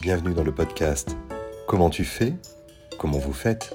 [0.00, 1.16] Bienvenue dans le podcast
[1.66, 2.34] Comment tu fais
[2.98, 3.74] Comment vous faites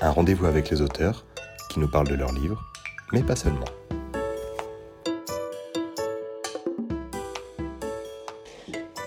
[0.00, 1.24] Un rendez-vous avec les auteurs
[1.70, 2.62] qui nous parlent de leurs livres,
[3.12, 3.64] mais pas seulement.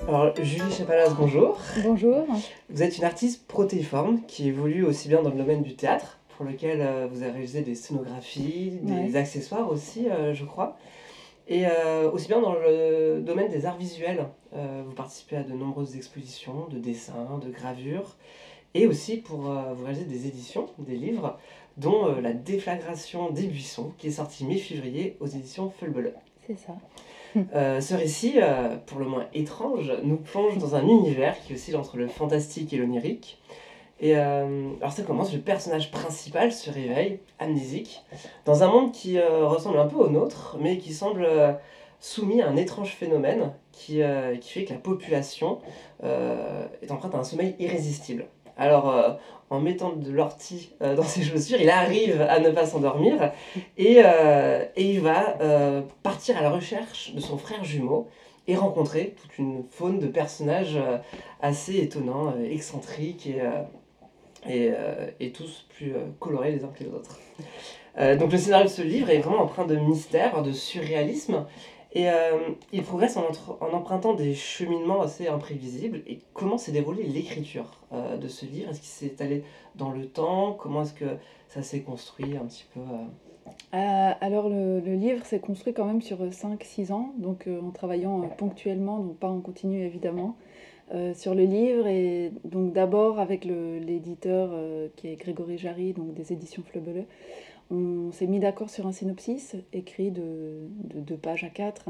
[0.08, 1.60] Alors, Julie Chapalas, bonjour.
[1.84, 2.26] Bonjour.
[2.70, 6.46] Vous êtes une artiste protéiforme qui évolue aussi bien dans le domaine du théâtre, pour
[6.46, 9.16] lequel euh, vous avez réalisé des scénographies, des Ouais.
[9.18, 10.78] accessoires aussi, euh, je crois.
[11.50, 14.28] Et euh, aussi bien dans le domaine des arts visuels.
[14.54, 18.18] Euh, vous participez à de nombreuses expositions de dessins, de gravures,
[18.74, 21.38] et aussi pour euh, vous réaliser des éditions, des livres,
[21.78, 26.14] dont La déflagration des buissons, qui est sorti mi-février aux éditions Fulbele.
[26.46, 26.76] C'est ça.
[27.36, 28.40] Ce récit,
[28.88, 32.78] pour le moins étrange, nous plonge dans un univers qui oscille entre le fantastique et
[32.78, 33.38] l'onirique.
[34.00, 38.04] Et euh, alors ça commence, le personnage principal se réveille, amnésique,
[38.46, 41.54] dans un monde qui euh, ressemble un peu au nôtre, mais qui semble euh,
[42.00, 44.02] soumis à un étrange phénomène qui,
[44.42, 45.60] qui fait que la population
[46.04, 48.28] est empreinte à un sommeil irrésistible.
[48.56, 53.32] Alors, en mettant de l'ortie dans ses chaussures, il arrive à ne pas s'endormir
[53.80, 55.38] et, et il va
[56.04, 58.08] partir à la recherche de son frère jumeau
[58.48, 60.80] et rencontrer toute une faune de personnages
[61.42, 63.42] assez étonnants, excentriques et,
[64.48, 67.20] et, euh, et tous plus euh, colorés les uns que les autres.
[68.00, 71.48] Euh, donc le scénario de ce livre est vraiment empreint de mystère, de surréalisme,
[71.94, 72.06] et
[72.72, 73.26] il progresse en,
[73.60, 76.04] en empruntant des cheminements assez imprévisibles.
[76.06, 78.70] Et comment s'est déroulée l'écriture de ce livre?
[78.70, 80.54] Est-ce qu'il s'est allé dans le temps?
[80.54, 82.82] Comment est-ce que ça s'est construit un petit peu
[83.72, 89.00] alors le, le livre s'est construit quand même sur 5-6 ans, donc en travaillant ponctuellement,
[89.00, 90.36] donc pas en continu évidemment,
[90.94, 91.86] euh, sur le livre.
[91.88, 97.06] Et donc d'abord avec l'éditeur euh, qui est Grégory Jarry, donc des éditions Fleubele,
[97.70, 101.88] on s'est mis d'accord sur un synopsis écrit de, de 2 pages à 4.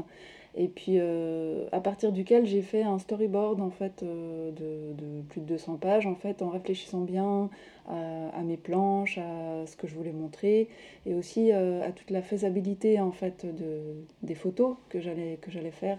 [0.56, 5.46] Et puis euh, à partir duquel j'ai fait un storyboard en fait de, plus de
[5.46, 7.50] 200 pages en fait en réfléchissant bien
[7.86, 10.68] à, mes planches, à ce que je voulais montrer
[11.06, 15.38] et aussi à toute la faisabilité en fait de, des photos que j'allais
[15.70, 15.98] faire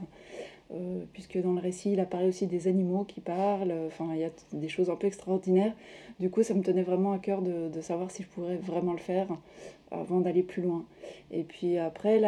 [0.71, 3.73] Euh, puisque dans le récit il apparaît aussi des animaux qui parlent.
[3.87, 5.73] Enfin il y a des choses un peu extraordinaires.
[6.19, 8.99] Du coup ça me tenait vraiment à cœur de, savoir si je pourrais vraiment le
[8.99, 9.27] faire
[9.91, 10.85] avant d'aller plus loin.
[11.31, 12.19] Et puis après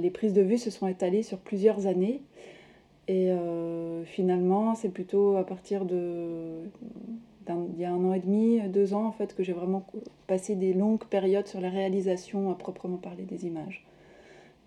[0.00, 2.22] les prises de vue se sont étalées sur plusieurs années.
[3.08, 6.62] Et euh, finalement c'est plutôt à partir de
[7.74, 9.86] il y a un an et demi, deux ans en fait, que j'ai vraiment
[10.26, 13.84] passé des longues périodes sur la réalisation à proprement parler des images.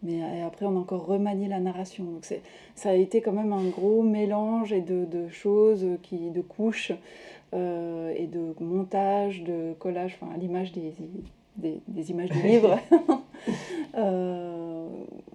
[0.04, 2.04] Mais euh, après, on a encore remanié la narration.
[2.06, 2.42] Donc c'est,
[2.76, 6.92] ça a été quand même un gros mélange et de, de choses, qui, de couches
[7.54, 10.94] euh, et de montage, de collage, enfin à l'image des,
[11.58, 12.78] des, des images du livre.
[13.96, 14.88] Euh,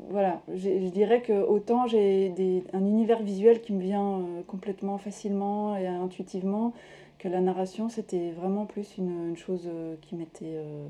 [0.08, 5.76] voilà, je dirais que autant j'ai des- un univers visuel qui me vient complètement facilement
[5.76, 6.72] et intuitivement,
[7.18, 9.68] que la narration, c'était vraiment plus une, une chose
[10.00, 10.86] qui m'était euh,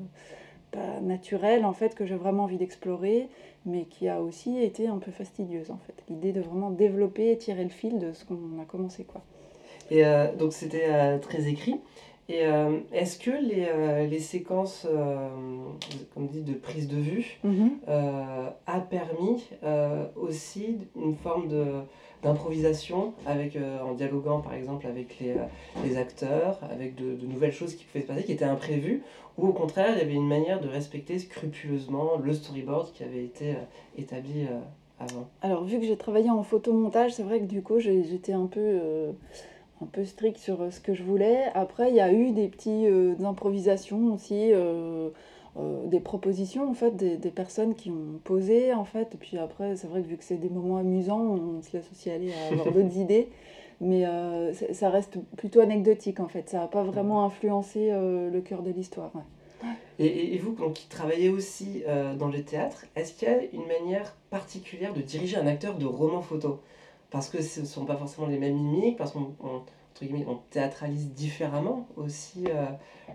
[0.72, 3.28] pas naturelle, en fait, que j'ai vraiment envie d'explorer,
[3.66, 6.02] mais qui a aussi été un peu fastidieuse, en fait.
[6.08, 9.20] L'idée de vraiment développer et tirer le fil de ce qu'on a commencé, quoi.
[9.90, 11.80] Et euh, donc c'était euh, très écrit.
[12.28, 14.84] Et euh, est-ce que les, les séquences,
[16.12, 19.48] comme dit, de prise de vue, euh, a permis
[20.16, 21.66] aussi une forme de
[22.22, 25.44] d'improvisation avec euh, en dialoguant par exemple avec les, euh,
[25.84, 29.02] les acteurs avec de, de nouvelles choses qui pouvaient se passer qui étaient imprévues
[29.38, 33.24] ou au contraire il y avait une manière de respecter scrupuleusement le storyboard qui avait
[33.24, 34.46] été euh, établi
[34.98, 38.46] avant Alors, vu que j'ai travaillé en photomontage, c'est vrai que du coup, j'étais un
[38.46, 38.80] peu,
[39.82, 41.44] un peu strict sur ce que je voulais.
[41.52, 44.52] Après, il y a eu des petites improvisations aussi,
[45.58, 49.14] euh, des propositions, en fait, des, des personnes qui ont posé, en fait.
[49.14, 51.90] Et puis après, c'est vrai que vu que c'est des moments amusants, on se laisse
[51.90, 53.28] aussi aller à avoir d'autres idées.
[53.80, 56.48] Mais euh, ça reste plutôt anecdotique, en fait.
[56.48, 59.10] Ça n'a pas vraiment influencé euh, le cœur de l'histoire.
[59.14, 59.22] ouais.
[59.98, 61.82] Et, vous, donc, qui travaillez aussi
[62.18, 65.86] dans le théâtre, est-ce qu'il y a une manière particulière de diriger un acteur de
[65.86, 66.60] roman photo
[67.10, 69.32] Parce que ce ne sont pas forcément les mêmes mimiques, parce qu'on
[70.00, 72.64] on- entre guillemets, on théâtralise différemment aussi euh,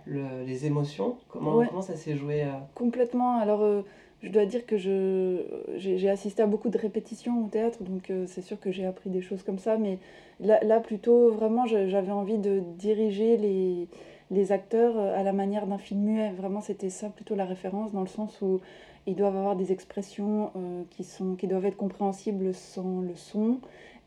[0.05, 1.15] le- les émotions.
[1.29, 1.67] Comment, Ouais.
[1.67, 3.37] comment ça s'est joué euh Complètement.
[3.39, 3.81] Alors, euh,
[4.21, 5.41] je dois dire que je,
[5.77, 9.21] j'ai, assisté à beaucoup de répétitions au théâtre, donc c'est sûr que j'ai appris des
[9.21, 9.77] choses comme ça.
[9.77, 9.97] Mais
[10.39, 13.87] là, là plutôt, vraiment, j'avais envie de diriger les,
[14.29, 16.31] les acteurs à la manière d'un film muet.
[16.37, 18.59] Vraiment, c'était ça plutôt la référence, dans le sens où
[19.07, 23.57] ils doivent avoir des expressions euh, qui, sont, qui doivent être compréhensibles sans le son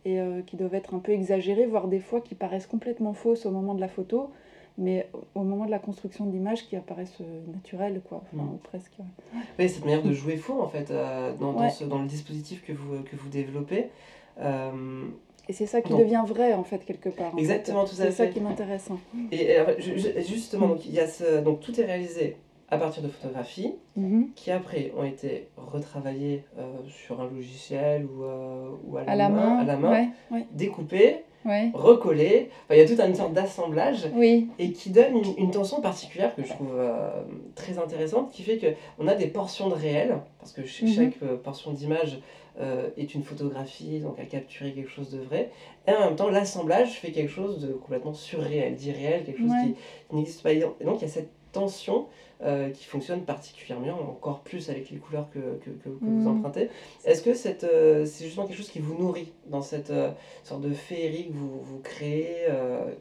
[0.04, 3.46] et euh, qui doivent être un peu exagérées, voire des fois qui paraissent complètement fausses
[3.46, 4.30] au moment de la photo.
[4.76, 5.06] mais
[5.36, 8.58] au moment de la construction de l'image qui apparaissent euh, naturelles, quoi, enfin, Mm.
[8.64, 8.96] presque.
[9.56, 11.70] Oui, cette manière de jouer faux, en fait, euh, dans, dans Ouais.
[11.70, 13.86] ce- dans le dispositif que vous, que vous développez.
[14.40, 15.04] Euh,
[15.48, 17.32] Et c'est ça qui devient vrai, en fait, quelque part.
[17.34, 17.94] en Exactement, fait.
[17.94, 18.88] tout à C'est ça qui m'intéresse.
[18.90, 18.98] hein.
[19.30, 22.36] Et, et, justement, donc, il y a ce, donc tout est réalisé
[22.70, 24.31] à partir de photographies Mhm.
[24.34, 29.14] qui après ont été retravaillées euh, sur un logiciel ou, euh, ou à, la À
[29.16, 29.58] la main.
[29.58, 31.70] à la main, Ouais, ouais, découpées, ouais.
[31.75, 32.49] recollées.
[32.64, 34.49] Enfin, il y a toute une sorte d'assemblage Oui.
[34.58, 37.11] et qui donne une, une tension particulière que je trouve euh,
[37.55, 38.58] très intéressante, qui fait
[38.99, 40.87] qu'on a des portions de réel, parce que Mhm.
[40.88, 42.19] chaque portion d'image
[42.96, 45.50] est une photographie, donc à capturer quelque chose de vrai,
[45.88, 49.75] et en même temps l'assemblage fait quelque chose de complètement surréel, d'irréel, quelque chose qui,
[50.08, 50.52] qui n'existe pas.
[50.52, 52.06] Et donc il y a cette tension
[52.42, 56.36] euh, qui fonctionne particulièrement, encore plus avec les couleurs que, que, que- que vous Mhm.
[56.36, 56.68] empruntez.
[57.06, 57.30] Est-ce que
[57.64, 60.10] euh, c'est justement quelque chose qui vous nourrit dans cette euh,
[60.42, 62.46] sorte de féerie que vous, vous créez,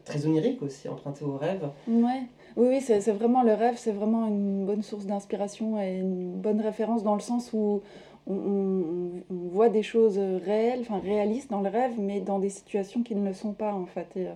[0.04, 1.68] très onirique aussi, emprunté au rêve?
[1.88, 2.22] Ouais.
[2.56, 6.32] Oui, oui, c'est c'est vraiment le rêve, c'est vraiment une bonne source d'inspiration et une
[6.40, 7.82] bonne référence dans le sens où
[8.28, 12.50] on, on- on voit des choses réelles, enfin réalistes dans le rêve, mais dans des
[12.50, 14.06] situations qui ne le sont pas en fait.
[14.16, 14.26] Et,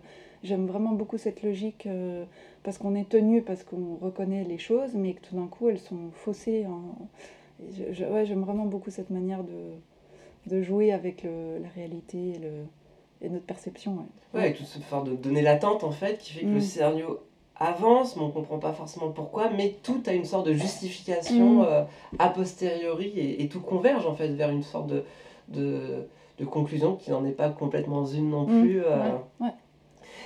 [0.42, 2.24] j'aime vraiment beaucoup cette logique euh,
[2.62, 5.78] parce qu'on est tenu, parce qu'on reconnaît les choses, mais que tout d'un coup elles
[5.80, 6.66] sont faussées.
[6.66, 7.08] en-
[7.60, 9.72] et je- je- ouais, j'aime vraiment beaucoup cette manière de,
[10.50, 12.50] de jouer avec le- la réalité et, le,
[13.20, 13.92] et notre perception.
[13.96, 14.04] ouais.
[14.34, 16.60] Ouais, avec toute cette forme de données latentes en fait, qui fait que le Mm.
[16.60, 17.18] scénario
[17.56, 21.66] avance, mais on comprend pas forcément pourquoi, mais tout a une sorte de justification Mm.
[21.66, 21.82] euh,
[22.20, 25.02] a posteriori et, et tout converge en fait vers une sorte de,
[25.48, 26.06] de,
[26.38, 28.84] de conclusion qui n'en est pas complètement une non Mm, plus.
[28.84, 29.02] euh.
[29.40, 29.52] ouais, ouais.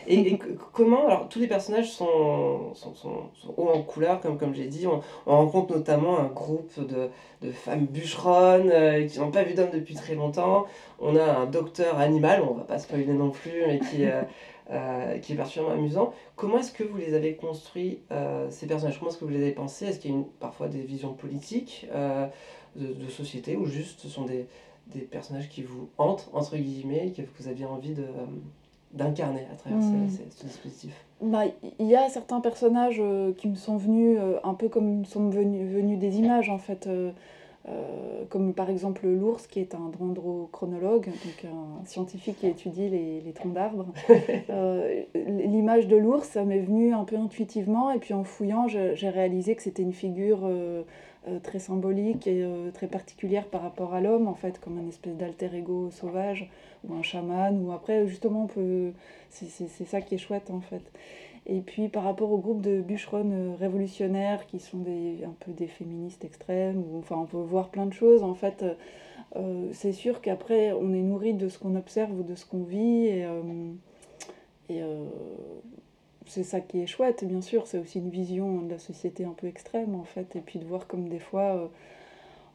[0.06, 0.38] Et,
[0.72, 4.86] comment, alors tous les personnages sont, sont, sont, hauts en couleur, comme, comme j'ai dit,
[4.86, 7.10] on, on rencontre notamment un groupe de,
[7.42, 10.66] de femmes bûcheronnes euh, qui n'ont pas vu d'hommes depuis très longtemps.
[11.00, 14.22] On a un docteur animal, on va pas spoiler non plus, mais qui, euh,
[14.70, 16.14] euh, qui est particulièrement amusant.
[16.36, 18.00] Comment est-ce que vous les avez construits,
[18.50, 18.98] ces personnages?
[18.98, 19.86] Comment est-ce que vous les avez pensés?
[19.86, 21.86] Est-ce qu'il y a parfois des visions politiques
[22.76, 24.46] de, société ou juste ce sont des,
[24.86, 28.06] des personnages qui vous hantent, entre guillemets, que vous aviez envie de,
[28.92, 30.08] d'incarner à travers Mm.
[30.08, 31.44] ce, ce- ce dispositif Bah,
[31.78, 35.28] il y a certains personnages euh, qui me sont venus euh, un peu comme sont
[35.30, 36.86] venus, venus des images en fait,
[37.68, 43.20] euh, comme par exemple l'ours qui est un dendrochronologue, donc un scientifique qui étudie les,
[43.20, 43.86] les troncs d'arbres.
[44.50, 49.08] Euh, L'image de l'ours, ça m'est venu un peu intuitivement et puis en fouillant, j'ai
[49.08, 50.82] réalisé que c'était une figure euh,
[51.42, 52.44] très symbolique et
[52.74, 56.50] très particulière par rapport à l'homme en fait, comme un espèce d'alter ego sauvage
[56.84, 58.92] ou un chaman ou après justement on peut
[59.30, 60.82] c'est ça qui est chouette en fait.
[61.46, 65.52] Et puis par rapport au groupe de bûcheronnes euh, révolutionnaires qui sont des, un peu
[65.52, 68.62] des féministes extrêmes, ou, enfin on peut voir plein de choses en fait.
[68.62, 68.74] euh,
[69.36, 72.64] euh, c'est sûr qu'après on est nourri de ce qu'on observe ou de ce qu'on
[72.64, 73.26] vit et,
[74.68, 74.82] et
[76.26, 77.66] c'est ça qui est chouette bien sûr.
[77.66, 80.64] C'est aussi une vision de la société un peu extrême en fait et puis de
[80.64, 81.70] voir comme des fois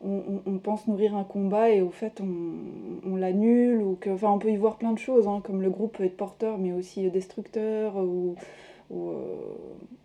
[0.04, 4.10] on, on- on pense nourrir un combat et au fait on, on l'annule ou que
[4.12, 6.58] enfin on peut y voir plein de choses hein, comme le groupe peut être porteur
[6.60, 8.36] mais aussi destructeur ou,
[8.90, 9.16] ou, euh,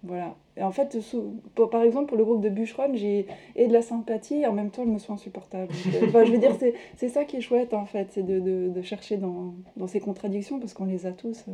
[0.03, 3.69] voilà et en fait sous- pour- par exemple pour le groupe de bûcherons j'ai et
[3.69, 5.69] de la sympathie et en même temps je me sens insupportable
[6.05, 8.69] enfin je veux dire c'est c'est ça qui est chouette en fait c'est de, de-
[8.69, 11.53] de chercher dans, dans ces contradictions parce qu'on les a tous euh.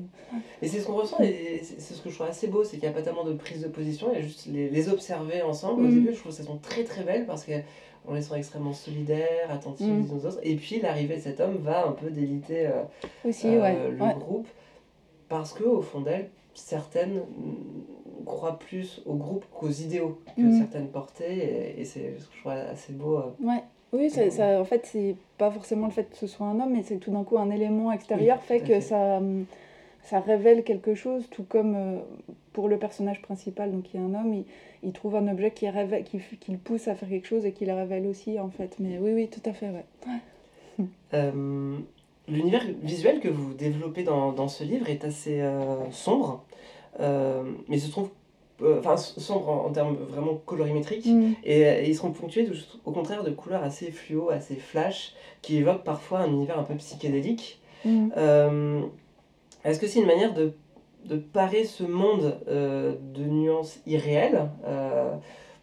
[0.62, 2.78] Et c'est ce qu'on ressent, et c'est c'est ce que je trouve assez beau, c'est
[2.78, 4.88] qu'il n'y a pas tellement de prise de position, il y a juste les, les
[4.88, 5.82] observer ensemble.
[5.82, 5.94] Au Mhm.
[5.94, 9.50] début, je trouve que ça sont très très belles parce qu'on les sent extrêmement solidaires,
[9.50, 10.04] attentifs Mhm.
[10.04, 10.40] les uns aux autres.
[10.42, 12.82] Et puis l'arrivée de cet homme va un peu déliter euh,
[13.26, 14.14] aussi euh, ouais, le ouais.
[14.18, 14.49] groupe
[15.28, 20.53] parce qu'au fond d'elles, certaines mm, croient plus au groupe qu'aux idéaux que Mhm.
[20.59, 21.37] certaines portaient,
[21.77, 23.19] et, et c'est ce que je trouve assez beau.
[23.19, 23.31] euh.
[23.43, 23.62] Ouais.
[23.93, 26.73] Oui, ça, ça- en fait, c'est pas forcément le fait que ce soit un homme,
[26.75, 28.81] mais c'est tout d'un coup, un élément extérieur Oui, fait que fait.
[28.83, 29.47] ça, hum,
[30.03, 31.99] ça révèle quelque chose, tout comme euh,
[32.53, 34.45] pour le personnage principal, donc qui est un homme, il,
[34.83, 37.53] il trouve un objet qui, révèle, qui, qui le pousse à faire quelque chose et
[37.53, 38.77] qui le révèle aussi, en fait.
[38.79, 39.87] Mais oui, oui, tout à fait, ouais.
[41.15, 41.79] Euh,
[42.28, 46.44] L'univers visuel que vous développez dans, dans ce livre est assez euh, sombre,
[47.00, 48.11] euh, mais se trouve
[48.62, 51.06] euh, enfin sombre en, en termes vraiment colorimétriques.
[51.06, 51.32] Mm.
[51.44, 52.54] Et, et ils seront ponctués de-
[52.85, 56.75] au contraire de couleurs assez fluo, assez flash, qui évoquent parfois un univers un peu
[56.75, 57.61] psychédélique.
[57.85, 58.08] Mm.
[58.16, 58.80] Euh,
[59.64, 60.52] Est-ce que c'est une manière de,
[61.04, 64.50] de parer ce monde euh, de nuances irréelles?
[64.66, 65.14] Euh,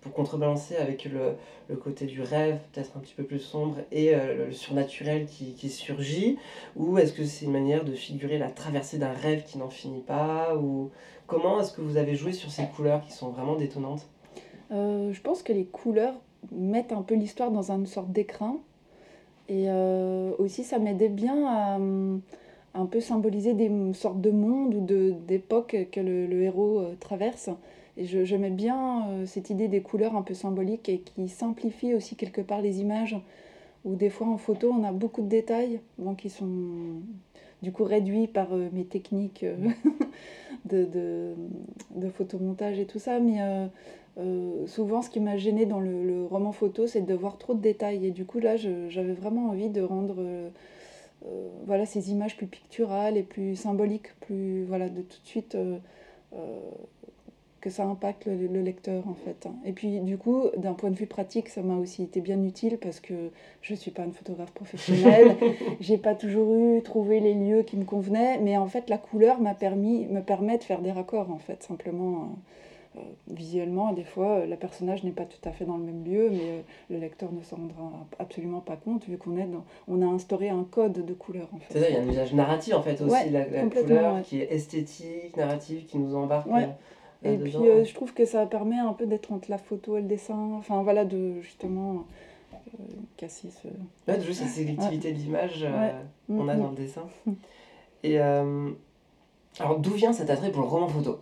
[0.05, 1.33] pour contrebalancer avec le,
[1.67, 5.53] le côté du rêve, peut-être un petit peu plus sombre, et euh, le, surnaturel qui,
[5.53, 6.37] qui surgit
[6.75, 10.01] Ou est-ce que c'est une manière de figurer la traversée d'un rêve qui n'en finit
[10.01, 10.91] pas ou
[11.25, 14.05] Comment est-ce que vous avez joué sur ces couleurs qui sont vraiment détonnantes?
[14.71, 16.13] Euh, je pense que les couleurs
[16.51, 18.57] mettent un peu l'histoire dans une sorte d'écrin.
[19.49, 21.79] Et euh, aussi, ça m'aidait bien à
[22.75, 24.81] un peu symboliser des sortes de mondes ou
[25.25, 27.49] d'époques que le, héros traverse.
[27.97, 31.93] Et je- j'aimais bien euh, cette idée des couleurs un peu symboliques et qui simplifie
[31.93, 33.17] aussi quelque part les images.
[33.85, 36.47] Où des fois en photo, on a beaucoup de détails bon, qui sont
[37.61, 39.45] du coup réduit par mes techniques
[40.65, 41.35] de, de,
[41.95, 43.19] de, photomontage et tout ça.
[43.19, 43.37] Mais
[44.65, 48.07] souvent, ce qui m'a gêné dans le, roman photo, c'est de voir trop de détails.
[48.07, 50.15] Et du coup, là, j'avais vraiment envie de rendre
[51.67, 55.55] voilà, ces images plus picturales et plus symboliques, plus voilà, de tout de suite
[57.65, 59.47] que ça impacte le, lecteur en fait.
[59.65, 62.77] Et puis du coup, d'un point de vue pratique, ça m'a aussi été bien utile
[62.77, 63.31] parce que
[63.63, 65.35] je ne suis pas une photographe professionnelle,
[65.79, 69.41] j'ai pas toujours eu trouvé les lieux qui me convenaient, mais en fait la couleur
[69.41, 72.35] m'a permis, me permet de faire des raccords en fait, simplement.
[72.97, 76.05] Euh, visuellement, des fois, euh, le personnage n'est pas tout à fait dans le même
[76.05, 79.65] lieu, mais euh, le lecteur ne s'en rendra absolument pas compte, vu qu'on est dans,
[79.89, 81.49] on a instauré un code de couleur.
[81.51, 81.73] En fait.
[81.73, 84.53] C'est ça, il y a un usage narratif en fait aussi, la, couleur qui est
[84.53, 86.47] esthétique, narrative, qui nous embarque.
[87.25, 90.01] Et puis euh, je trouve que ça permet un peu d'être entre la photo et
[90.01, 92.05] le dessin, enfin voilà, de justement
[92.53, 92.83] euh,
[93.17, 93.67] casser ce.
[94.09, 95.91] Ouais, jouer cette sélectivité de l'image euh,
[96.27, 96.75] qu'on a mm, dans le mm.
[96.75, 97.03] dessin.
[98.03, 101.19] Et alors d'où vient cet attrait pour le roman photo?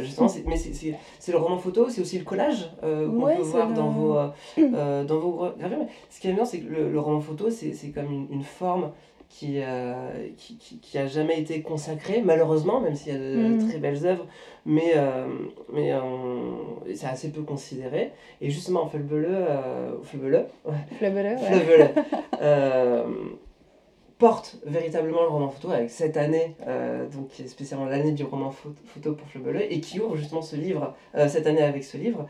[0.00, 4.14] Justement, mais c'est le roman photo, c'est aussi le collage qu'on peut voir dans, vos,
[4.58, 5.86] dans vos gravures.
[6.10, 8.90] Ce qui est bien, c'est que le, le, roman photo, c'est comme une, une forme
[9.30, 13.68] qui, euh, qui, qui, a jamais été consacré, malheureusement, même s'il y a de mm.
[13.68, 14.26] très belles œuvres,
[14.66, 15.26] mais, euh,
[15.72, 15.92] mais
[16.94, 18.12] c'est assez peu considéré.
[18.40, 19.92] Et justement, Flebele, euh,
[22.42, 23.04] euh,
[24.18, 26.56] porte véritablement le roman photo avec cette année,
[27.14, 30.94] donc spécialement l'année du roman photo pour Flebele, et qui ouvre justement ce livre,
[31.28, 32.26] cette année avec ce livre.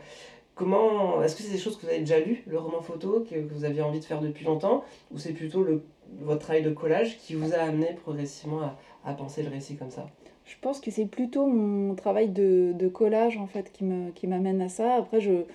[0.61, 3.35] Comment, est-ce que c'est des choses que vous avez déjà lues, le roman photo, que,
[3.51, 5.81] vous aviez envie de faire depuis longtemps, ou c'est plutôt le
[6.19, 8.61] votre travail de collage qui vous a amené progressivement
[9.03, 10.05] à, penser le récit comme ça?
[10.45, 13.85] Je pense que c'est plutôt mon travail de, collage en fait qui
[14.27, 14.93] m'amène qui à ça.
[14.93, 15.45] Après, je,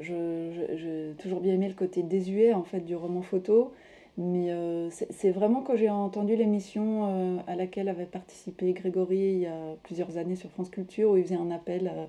[0.00, 3.72] j'ai toujours bien aimé le côté désuet en fait du roman photo.
[4.18, 9.38] Mais euh, c'est vraiment quand j'ai entendu l'émission euh, à laquelle avait participé Grégory il
[9.40, 12.06] y a plusieurs années sur France Culture, où il faisait un appel euh,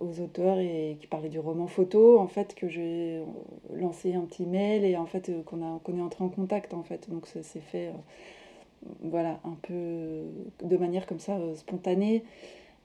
[0.00, 3.22] aux auteurs et qui parlait du roman photo, en fait, que j'ai
[3.74, 6.74] lancé un petit mail et en fait euh, qu'on a qu'on est entré en contact
[6.74, 7.08] en fait.
[7.10, 10.22] Donc ça s'est fait euh, voilà un peu
[10.64, 12.24] de manière comme ça euh, spontanée.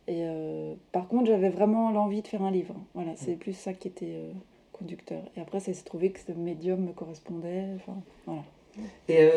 [0.07, 0.23] Et
[0.91, 2.75] par contre, j'avais vraiment l'envie de faire un livre.
[2.93, 4.19] Voilà, c'est plus ça qui était
[4.71, 5.23] conducteur.
[5.35, 7.69] Et après, ça s'est trouvé que ce médium me correspondait.
[7.77, 8.43] Enfin, voilà.
[9.09, 9.27] Et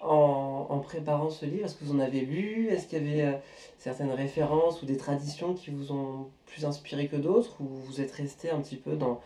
[0.00, 2.68] en, en, préparant ce livre, est-ce que vous en avez lu?
[2.68, 3.38] Est-ce qu'il y avait euh,
[3.78, 7.56] certaines références ou des traditions qui vous ont plus inspiré que d'autres?
[7.60, 9.20] Ou vous êtes resté un petit peu dans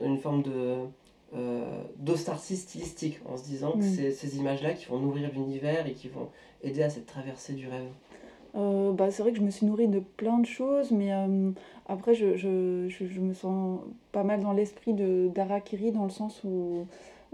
[0.00, 0.76] une forme de
[1.34, 5.92] euh, d'ostarcie stylistique en se disant que c'est ces images-là qui vont nourrir l'univers et
[5.92, 6.28] qui vont
[6.62, 7.88] aider à cette traversée du rêve?
[8.54, 11.10] Euh, bah, c'est vrai que je me suis nourrie de plein de choses, mais
[11.88, 13.80] après, je, je, je, je, me sens
[14.12, 16.86] pas mal dans l'esprit d'Arakiri, dans le sens où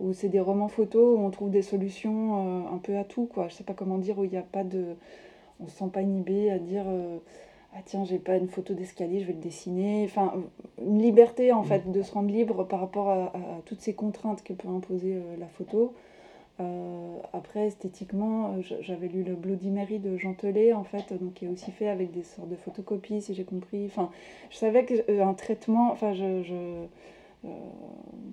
[0.02, 3.26] où c'est des romans photos où on trouve des solutions euh, un peu à tout,
[3.26, 3.48] quoi.
[3.48, 4.96] Je sais pas comment dire, où il n'y a pas de...
[5.60, 6.84] On se sent pas inhibé à dire...
[6.86, 7.18] Euh,
[7.74, 10.04] ah tiens, j'ai pas une photo d'escalier, je vais le dessiner.
[10.04, 10.34] Enfin,
[10.78, 13.32] une liberté en fait de se rendre libre par rapport à,
[13.64, 15.94] toutes ces contraintes que peut imposer euh, la photo.
[17.32, 21.48] après, esthétiquement, j'avais lu le Bloody Mary de Jean Telet, en fait, donc qui est
[21.48, 23.86] aussi fait avec des sortes de photocopies, si j'ai compris.
[23.86, 24.10] Enfin,
[24.50, 26.86] je savais qu'un traitement, enfin, je, je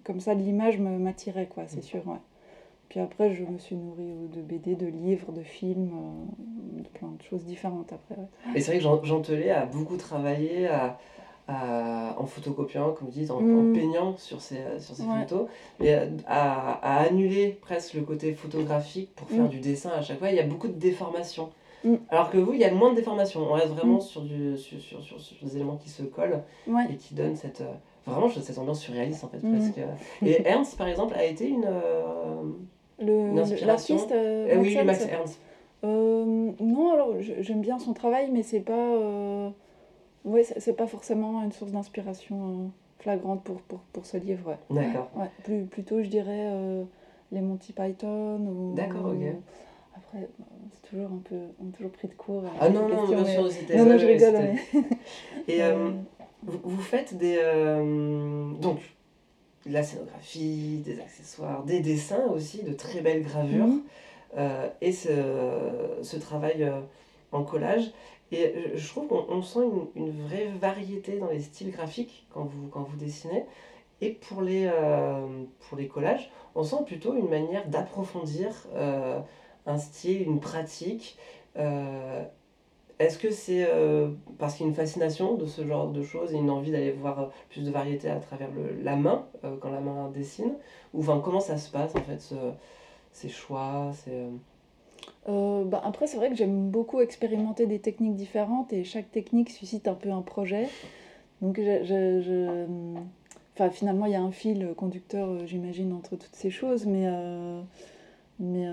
[0.04, 2.06] comme ça, l'image m'attirait, quoi, c'est sûr.
[2.08, 2.18] Ouais.
[2.90, 7.10] Puis après, je me suis nourrie de BD, de livres, de films, euh, de plein
[7.10, 8.16] de choses différentes après.
[8.56, 10.98] Et c'est vrai que Jean, Jean a beaucoup travaillé à,
[12.18, 13.74] en photocopiant, comme vous dites, en, mm.
[13.74, 15.48] peignant sur ses, sur ses photos,
[15.80, 15.94] mais
[16.28, 19.50] à, à, annuler presque le côté photographique pour faire mm.
[19.50, 20.30] du dessin à chaque fois.
[20.30, 21.50] Il y a beaucoup de déformations.
[21.84, 21.96] Mm.
[22.10, 23.42] Alors que vous, il y a moins de déformations.
[23.42, 26.42] On reste vraiment sur, du, sur, sur, sur, sur, des éléments qui se collent
[26.90, 27.74] et qui donnent cette, euh,
[28.10, 29.44] Vraiment, cette ambiance surréaliste en fait.
[29.44, 29.72] Mm.
[30.26, 32.44] Et Ernst, par exemple, a été une, euh,
[33.00, 33.98] le, inspiration.
[34.12, 35.40] Euh, eh oui, Max Ernst.
[35.84, 39.54] Euh, non, alors j'aime bien son travail, mais c'est pas,
[40.26, 44.58] ouais, c'est pas forcément une source d'inspiration flagrante pour, pour, pour, ce livre.
[44.70, 45.10] D'accord.
[45.16, 46.52] Ouais, plus, plutôt, je dirais
[47.32, 48.40] les Monty Python.
[48.40, 49.36] Ou, D'accord, ok.
[49.96, 50.28] Après,
[50.72, 52.44] c'est toujours un peu, on est toujours pris de court.
[52.60, 53.78] Ah non, non, bien sûr, c'était.
[53.78, 54.34] Non, non, je rigole.
[54.34, 54.84] Mais...
[55.48, 55.62] Et
[56.44, 57.38] vous, faites des.
[57.42, 58.80] Euh, donc,
[59.66, 63.84] la scénographie, des accessoires, des dessins aussi, de très belles gravures, mhm.
[64.38, 65.10] euh, et ce,
[66.02, 66.80] ce travail euh,
[67.32, 67.92] en collage.
[68.32, 69.60] Et je trouve qu'on sent
[69.96, 73.44] une, une, vraie variété dans les styles graphiques quand vous, quand vous dessinez.
[74.02, 74.70] Et pour les,
[75.68, 78.68] pour les collages, on sent plutôt une manière d'approfondir
[79.66, 81.18] un style, une pratique.
[83.00, 86.34] Est-ce que c'est euh, parce qu'il y a une fascination de ce genre de choses
[86.34, 89.56] et une envie d'aller voir euh, plus de variété à travers le, la main, euh,
[89.62, 90.54] quand la main dessine?
[90.94, 92.36] Ou enfin, comment ça se passe en fait, ce,
[93.14, 93.92] ces choix
[95.28, 99.88] bah, après, c'est vrai que j'aime beaucoup expérimenter des techniques différentes et chaque technique suscite
[99.88, 100.68] un peu un projet.
[101.42, 101.84] Donc, je,
[102.22, 102.96] je-
[103.56, 107.08] Enfin, finalement, il y a un fil conducteur, j'imagine, entre toutes ces choses, mais,
[108.40, 108.66] mais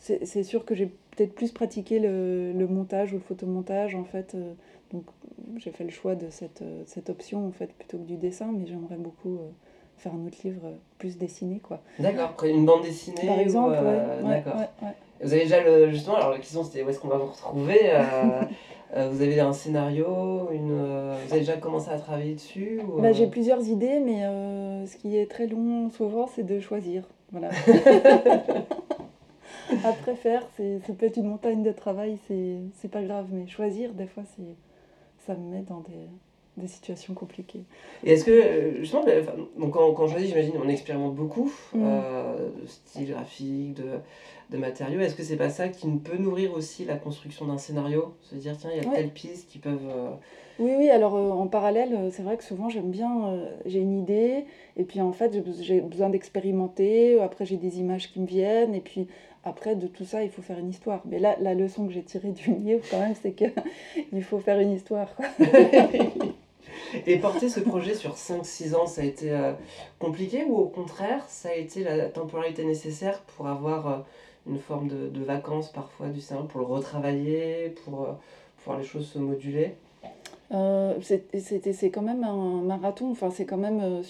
[0.00, 4.34] c'est sûr que j'ai peut-être plus pratiqué le, le montage ou le photomontage, en fait.
[4.34, 4.52] euh,
[4.92, 5.04] donc,
[5.58, 8.50] j'ai fait le choix de cette, euh, cette option, en fait, plutôt que du dessin,
[8.52, 9.48] mais j'aimerais beaucoup euh,
[9.98, 10.62] faire un autre livre
[10.98, 11.80] plus dessiné, quoi.
[11.98, 14.56] D'accord, une bande dessinée Par exemple, ouais, ouais, D'accord.
[14.82, 14.88] ouais.
[15.22, 15.90] Vous avez déjà le.
[15.90, 17.78] Justement, alors la question c'était où est-ce qu'on va vous retrouver
[18.96, 20.78] Vous avez un scénario une,
[21.26, 24.22] Vous avez déjà commencé à travailler dessus ou, Bah, j'ai plusieurs idées, mais
[24.86, 27.04] ce qui est très long souvent, c'est de choisir.
[27.32, 27.50] Voilà.
[29.84, 33.92] Après faire, c'est, ça peut être une montagne de travail, c'est, pas grave, mais choisir,
[33.92, 34.24] des fois,
[35.26, 36.08] ça me met dans des,
[36.56, 37.64] des situations compliquées.
[38.04, 41.82] Et est-ce que, justement, enfin, donc quand, quand je choisis, j'imagine, on expérimente beaucoup Mm.
[41.84, 43.84] euh, de style graphique, de,
[44.50, 45.00] de matériaux.
[45.00, 48.14] Est-ce que c'est pas ça qui peut nourrir aussi la construction d'un scénario?
[48.22, 48.96] Se dire, tiens, il y a Ouais.
[48.96, 49.88] telle piste qui peuvent.
[49.88, 50.10] euh,
[50.58, 54.44] Oui, oui, alors euh, en parallèle, c'est vrai que souvent j'aime bien, j'ai une idée,
[54.76, 58.80] et puis en fait j'ai besoin d'expérimenter, après j'ai des images qui me viennent, et
[58.80, 59.06] puis
[59.44, 61.02] après de tout ça il faut faire une histoire.
[61.06, 63.44] Mais là, la leçon que j'ai tirée du livre quand même, c'est que
[64.12, 65.08] il faut faire une histoire.
[67.06, 69.52] Et porter ce projet sur 5-6 ans, ça a été euh,
[69.98, 73.98] compliqué ou au contraire, ça a été la temporalité nécessaire pour avoir euh,
[74.48, 78.12] une forme de, vacances parfois du cerveau, pour le retravailler, pour, euh,
[78.56, 79.74] pour voir les choses se moduler?
[80.52, 81.22] Euh, c'est-
[81.90, 84.02] quand même un marathon, enfin c'est quand même, euh,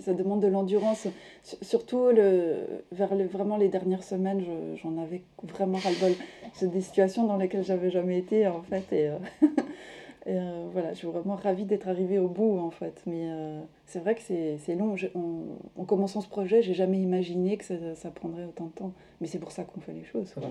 [0.00, 1.06] ça demande de l'endurance,
[1.42, 2.56] Sur- surtout le,
[2.92, 6.12] vers vraiment les dernières semaines, je- j'en avais vraiment ras-le-bol.
[6.52, 9.16] C'est des situations dans lesquelles j'avais jamais été en fait, euh,
[10.26, 13.02] et, euh, voilà, je suis vraiment ravie d'être arrivée au bout en fait.
[13.06, 14.96] Mais euh, c'est vrai que c'est, c'est long.
[14.96, 15.42] Je- en,
[15.76, 18.92] en commençant ce projet, j'ai jamais imaginé que ça, ça prendrait autant de temps.
[19.20, 20.32] Mais c'est pour ça qu'on fait les choses.
[20.34, 20.42] quoi.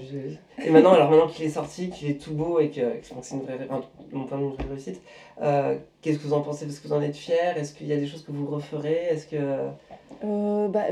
[0.65, 3.09] Et maintenant, alors maintenant qu'il est sorti, qu'il est tout beau et que, que je
[3.13, 3.67] pense que c'est une vraie,
[4.11, 5.01] mon point de vraie réussite,
[5.41, 6.65] euh, qu'est-ce que vous en pensez?
[6.65, 9.05] Est-ce que vous en êtes fier Est-ce qu'il y a des choses que vous referez?
[9.09, 9.37] Est-ce que...
[10.23, 10.85] Euh, bah,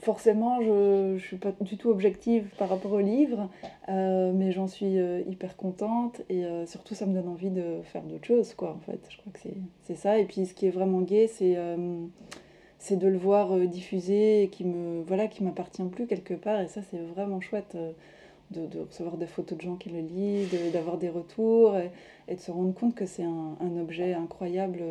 [0.00, 3.48] forcément, je ne suis pas du tout objective par rapport au livre,
[3.88, 8.02] euh, mais j'en suis euh, hyper contente et surtout ça me donne envie de faire
[8.02, 9.00] d'autres choses, quoi, en fait.
[9.08, 9.40] Je crois que
[9.84, 10.18] c'est ça.
[10.18, 15.02] Et puis ce qui est vraiment gai, c'est de le voir diffusé et qui me
[15.02, 16.60] voilà, qui m'appartient plus quelque part.
[16.60, 17.76] Et ça, c'est vraiment chouette
[18.50, 22.50] de, recevoir des photos de gens qui le lisent, d'avoir des retours et, de se
[22.50, 24.82] rendre compte que c'est un, objet incroyable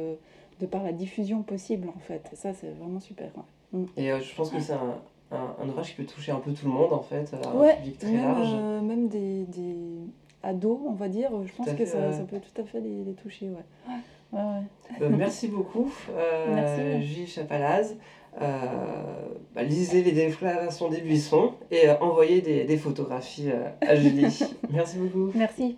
[0.62, 2.30] de par la diffusion possible, en fait.
[2.32, 3.32] Et ça, c'est vraiment super.
[3.98, 4.98] Et euh, je pense que c'est un,
[5.32, 7.54] un, un ouvrage qui peut toucher un peu tout le monde, en fait, à un
[7.60, 8.50] Ouais, public très même, large.
[8.54, 9.76] euh, même des, des
[10.44, 13.04] ados, on va dire, je pense que fait, ça, ça peut tout à fait les,
[13.04, 13.50] les toucher.
[13.50, 13.94] Ouais.
[14.34, 15.06] Ouais, ouais.
[15.06, 17.02] Euh, merci beaucoup, euh, Merci.
[17.08, 17.96] Gilles Chapalaz.
[18.42, 18.60] Euh,
[19.54, 24.40] bah, lisez les déclarations des buissons et euh, envoyez des, des photographies euh, à Julie.
[24.72, 25.32] merci beaucoup.
[25.36, 25.76] Merci.